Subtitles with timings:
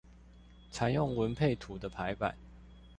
[0.71, 2.35] 採用文配圖的排版